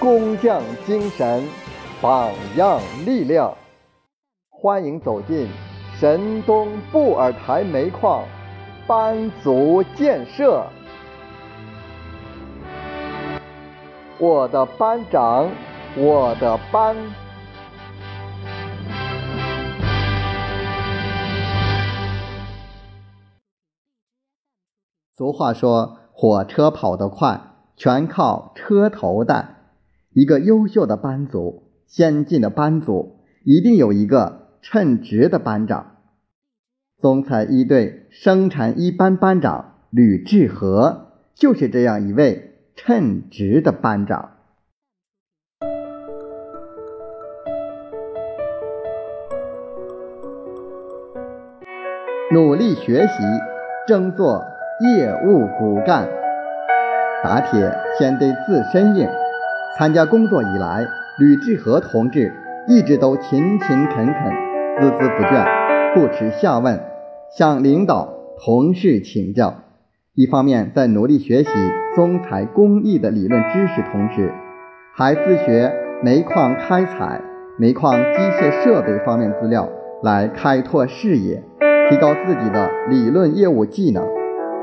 [0.00, 1.46] 工匠精神，
[2.00, 3.54] 榜样力量。
[4.48, 5.46] 欢迎走进
[5.98, 8.24] 神东布尔台煤矿
[8.86, 10.64] 班组建设。
[14.18, 15.50] 我的班长，
[15.98, 16.96] 我的班。
[25.14, 27.38] 俗话说：“火车跑得快，
[27.76, 29.56] 全靠车头带。”
[30.12, 35.96] 一个优秀的班组、先进的班组，一定有一个称职的班长。
[36.98, 42.46] 总裁一队生产一班班长吕志和就是这样一位。
[42.76, 44.30] 称职的班长，
[52.32, 53.12] 努力学习，
[53.86, 54.42] 争做
[54.80, 56.08] 业务骨干。
[57.22, 59.06] 打铁先得自身硬。
[59.78, 60.84] 参加工作以来，
[61.18, 62.32] 吕志和同志
[62.66, 64.14] 一直都勤勤恳恳、
[64.80, 65.46] 孜孜不倦，
[65.94, 66.80] 不耻下问，
[67.36, 68.08] 向领导、
[68.44, 69.54] 同事请教。
[70.14, 71.50] 一方面在努力学习
[71.94, 74.30] 综采工艺的理论知识，同时
[74.94, 77.20] 还自学煤矿开采、
[77.58, 79.68] 煤矿机械设备方面资料，
[80.02, 81.42] 来开拓视野，
[81.88, 84.04] 提高自己的理论业务技能，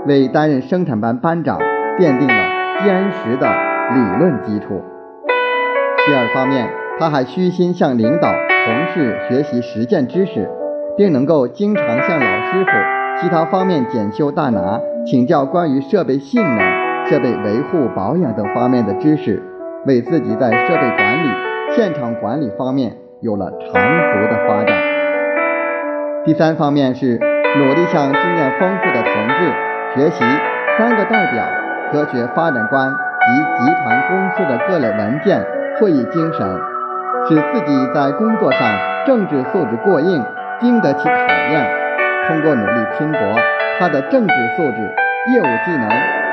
[0.05, 1.57] 为担任生产班班长
[1.97, 3.47] 奠定了坚实的
[3.95, 4.81] 理论基础。
[6.07, 10.49] 第二方面，他还虚心向领导、同事学习实践知识，
[10.95, 12.71] 并能够经常向老师傅
[13.19, 14.79] 其他方面检修大拿。
[15.05, 19.43] 请教关于设备性能、设备维护保养等方面的知识，
[19.85, 21.29] 为自己在设备管理、
[21.75, 24.77] 现场管理方面有了长足的发展。
[26.23, 27.19] 第三方面是
[27.57, 29.51] 努力向经验丰富的同志
[29.95, 30.23] 学习
[30.79, 31.43] “三个代表”
[31.91, 35.41] 科学发展观及集团公司的各类文件、
[35.79, 36.59] 会议精神，
[37.27, 38.61] 使自己在工作上
[39.05, 40.23] 政治素质过硬，
[40.59, 41.11] 经得起考
[41.51, 41.67] 验。
[42.27, 43.19] 通过努力拼搏。
[43.79, 44.95] 他的政治素质、
[45.31, 45.87] 业务技能、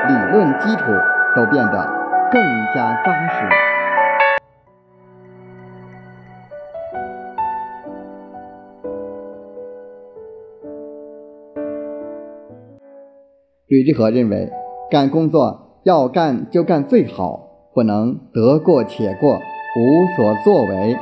[0.07, 0.85] 理论基础
[1.35, 1.87] 都变得
[2.31, 2.41] 更
[2.73, 3.45] 加扎实。
[13.67, 14.51] 吕志和认为，
[14.89, 17.44] 干工作要干就干最好，
[17.75, 20.97] 不能得过且过、无所作为。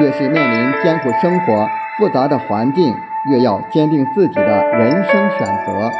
[0.00, 2.94] 越是面临艰苦生活、复杂的环境。
[3.28, 5.90] 越要坚定自己的人生选择，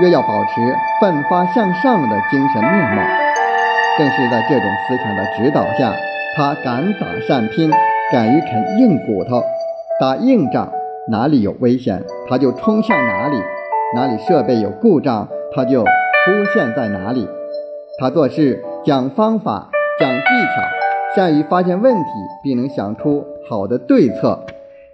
[0.00, 3.02] 越要保持奋发向上的精神面貌。
[3.98, 5.92] 正是在这种思想的指导下，
[6.34, 7.70] 他敢打善拼，
[8.10, 9.42] 敢于啃硬骨头，
[10.00, 10.72] 打硬仗。
[11.10, 13.36] 哪里有危险，他就冲向哪里；
[13.94, 15.90] 哪里设备有故障，他就出
[16.54, 17.28] 现在哪里。
[17.98, 19.68] 他做事讲方法，
[19.98, 22.10] 讲技巧，善于发现问题，
[22.42, 24.46] 并能想出好的对策。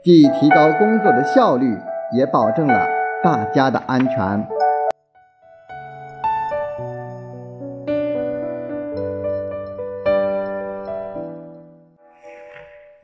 [0.03, 1.73] 既提高工作的效率，
[2.13, 2.85] 也保证了
[3.23, 4.45] 大家的安全。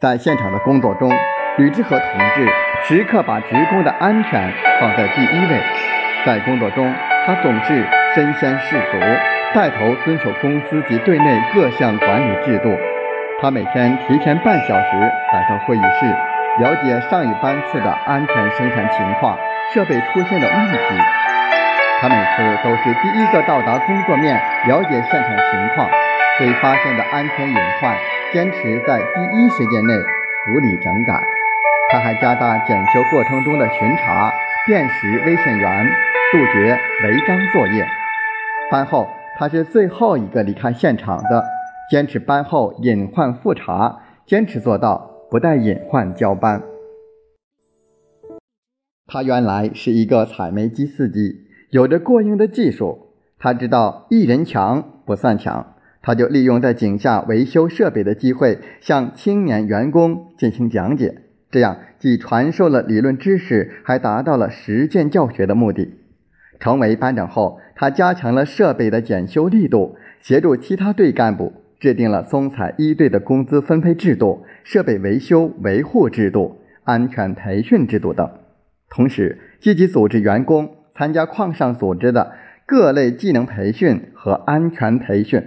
[0.00, 1.08] 在现场的工作中，
[1.58, 2.48] 吕志和同志
[2.84, 5.60] 时刻把职工的安全放在第一位。
[6.26, 6.92] 在工作中，
[7.24, 8.98] 他总是身先士卒，
[9.54, 12.74] 带头遵守公司及队内各项管理制度。
[13.40, 14.96] 他每天提前半小时
[15.32, 16.06] 来到会议室。
[16.60, 19.38] 了解上一班次的安全生产情况、
[19.72, 20.78] 设备出现的问题。
[21.98, 25.88] 他每次都是第一个到达工作面，了解现场情况，
[26.38, 27.96] 对发现的安全隐患，
[28.34, 31.18] 坚持在第一时间内处理整改。
[31.90, 34.30] 他还加大检修过程中的巡查、
[34.66, 35.86] 辨识危险源，
[36.32, 37.86] 杜绝违章作业。
[38.70, 39.08] 班后，
[39.42, 41.42] 他是最后一个离开现场的，
[41.90, 45.10] 坚持班后隐患复查，坚持做到。
[45.28, 46.62] 不带隐患交班。
[49.08, 53.16] 他原来是一个采煤机司机，有着过硬的技术。
[53.36, 61.22] 他知道一人强不算强，他就利用在井下维修设备的机会，向青年员工进行讲解。
[61.50, 65.98] 这样既传授了理论知识，还达到了实践教学的目的。
[66.62, 71.52] 成为班长后，他加强了设备的检修力度，协助其他队干部。
[71.80, 78.30] 制定了松采一队的工资分配制度、设备维修维护制度、安全培训制度等，
[78.88, 82.34] 同时积极组织员工参加矿上组织的
[82.66, 85.42] 各类技能培训和安全培训，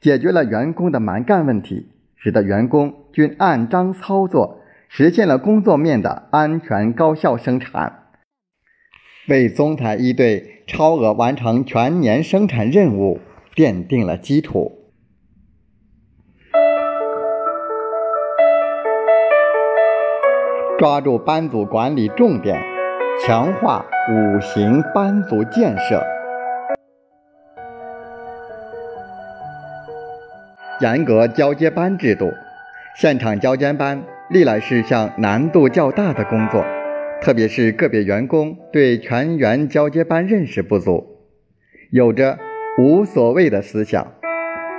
[0.00, 8.01] 解决了员工的蛮干问题，使得员工均按章操作，实现了工作面的安全高效生产，
[9.28, 13.20] 为中台一队超额完成全年生产任务
[13.54, 14.78] 奠定了基础。
[20.76, 22.60] 抓住班组管理重点
[23.24, 26.02] 强化五行班组建设。
[30.80, 32.32] 严格交接班制度
[32.96, 36.81] 现场交接班历来是一项难度较大的工作。
[37.22, 41.06] 特别是个别员工对全员交接班认识不足，
[41.92, 42.36] 有着
[42.78, 44.14] 无所谓的思想。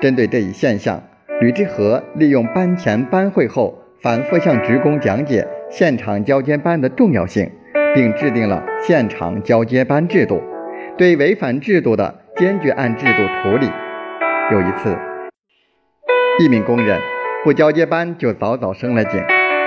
[0.02, 1.04] 针对这一现象，
[1.40, 7.50] 吕志和利用班前班会后，反复向职工讲解现场交接班的重要性，
[7.96, 10.42] 并制定了现场交接班制度，
[10.98, 13.70] 对违反制度的坚决按制度处理。
[14.52, 14.98] 有一次，
[16.42, 17.00] 一名工人
[17.46, 19.24] 不交接班就早早升了警，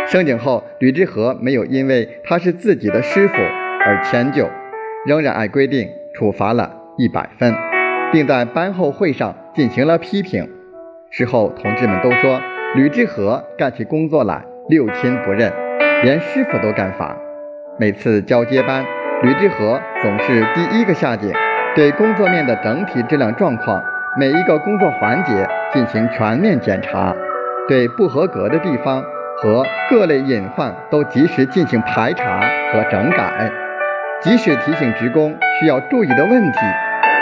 [0.09, 3.35] 升井后，吕志和没有因为他是自己的师傅
[3.85, 4.49] 而迁就，
[5.05, 7.53] 仍然按规定处罚了一百分，
[8.13, 10.49] 并在班后会上进行了批评。
[11.11, 12.41] 事后，同志们都说
[12.77, 15.53] 吕志和干起工作来六亲不认，
[16.05, 17.17] 连师傅都敢罚。
[17.79, 18.85] 每次交接班，
[19.23, 21.33] 吕志和总是第一个下井，
[21.75, 23.83] 对工作面的整体质量状况。
[24.19, 27.15] 每一个工作环节进行全面检查，
[27.69, 29.05] 对不合格的地方
[29.39, 32.41] 和各类隐患都及时进行排查
[32.73, 33.51] 和整改，
[34.23, 36.59] 及时提醒职工需要注意的问题，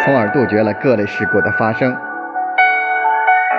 [0.05, 1.95] 从而杜绝了各类事故的发生。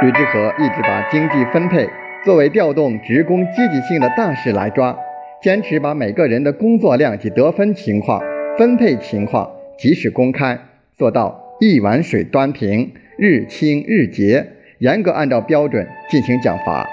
[0.01, 1.89] 吕志和一直把经济分配
[2.23, 4.97] 作为调动职工积极性的大事来抓，
[5.41, 8.21] 坚持把每个人的工作量及得分情况、
[8.57, 10.57] 分配情况及时公开，
[10.97, 12.93] 做到一碗水端平。
[13.17, 14.45] 日清日结，
[14.79, 16.85] 严格按照标准进行奖罚，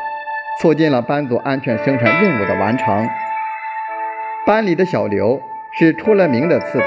[0.60, 3.08] 促进了班组安全生产任务的完成。
[4.44, 5.40] 班里的小刘
[5.72, 6.86] 是出了名的刺头。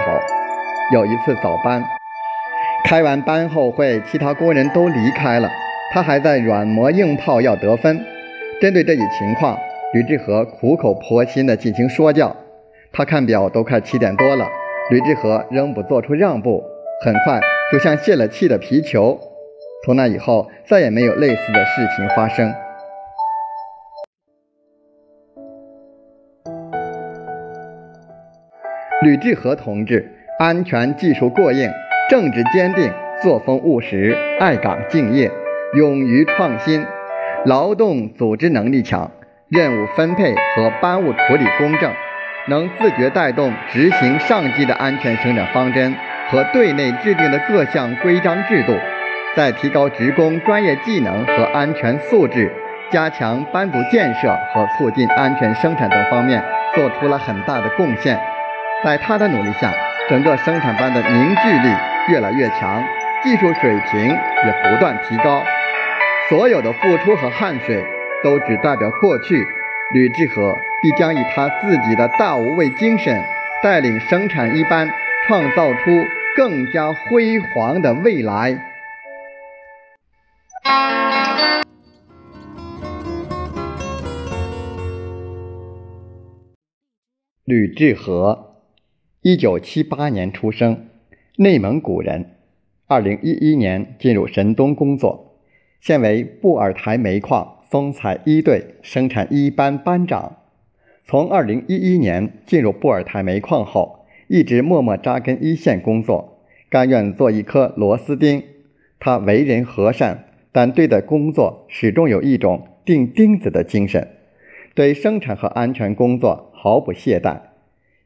[0.93, 1.83] 有一次早班，
[2.83, 5.49] 开完班后会，其他工人都离开了，
[5.91, 7.99] 他还在软磨硬泡要得分。
[8.61, 9.57] 针对这一情况，
[9.93, 12.35] 吕志和苦口婆心地进行说教。
[12.93, 14.47] 他看表都快七点多了，
[14.91, 16.63] 吕志和仍不做出让步，
[17.03, 17.39] 很快。
[17.71, 19.19] 就像泄了气的皮球。
[19.83, 22.53] 从那以后，再也没有类似的事情发生。
[29.05, 31.69] 吕志和同志，安全技术过硬，
[32.09, 32.91] 政治坚定，
[33.21, 35.29] 作风务实，爱岗敬业，
[35.75, 36.83] 勇于创新，
[37.45, 39.11] 劳动组织能力强，
[39.47, 41.91] 任务分配和班务处理公正，
[42.47, 45.95] 能自觉带动执行上级的安全生产方针。
[46.31, 48.73] 和队内制定的各项规章制度，
[49.35, 52.51] 在提高职工专业技能和安全素质、
[52.89, 56.43] 加强班组建设和促进安全生产等方面
[56.73, 58.19] 做出了很大的贡献。
[58.85, 59.73] 在他的努力下，
[60.07, 61.75] 整个生产班的凝聚力
[62.07, 62.83] 越来越强，
[63.23, 65.43] 技术水平也不断提高。
[66.29, 67.83] 所有的付出和汗水
[68.23, 69.43] 都只代表过去，
[69.91, 73.19] 吕志和必将以他自己的大无畏精神，
[73.63, 74.87] 带领生产一班。
[75.27, 76.05] 创造出
[76.35, 78.63] 更加辉煌的未来。
[87.43, 88.54] 吕志和，
[89.27, 90.85] 一九七八年出生，
[91.37, 92.35] 内蒙古人。
[92.85, 95.39] 二零一一年进入神东工作，
[95.81, 100.37] 现为布尔台煤矿松采一队生产一班班长。
[101.07, 104.05] 从二零一一年进入布尔台煤矿后。
[104.27, 106.37] 一直默默扎根一线工作，
[106.69, 108.43] 甘愿做一颗螺丝钉。
[108.99, 114.07] 他为人和善，但对待工作始终有一种钉钉子的精神，
[114.75, 117.39] 对生产和安全工作毫不懈怠。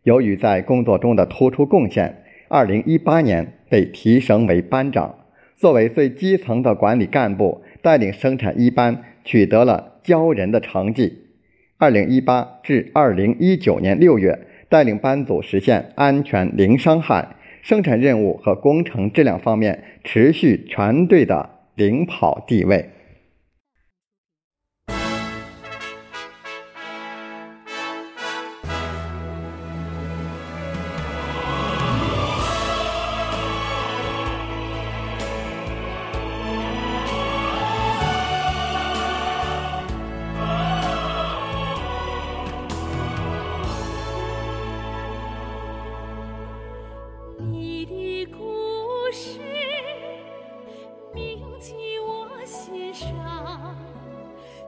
[0.09, 5.13] 由于在工作中的突出贡献，2018年被提升为班长。
[5.55, 11.13] 作为最基层的管理干部，带领生产一班取得了骄人的成绩。
[11.77, 14.39] 2018至2019年6月。
[14.67, 17.29] 带领班组实现安全零伤害，
[17.63, 22.89] 生产任务和工程质量方面持续全队的领跑地位。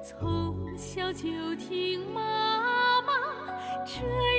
[0.02, 3.14] 从小就听妈妈
[3.86, 4.31] 这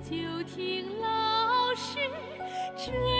[0.00, 0.14] 就
[0.44, 1.98] 听老师
[2.76, 3.17] 这。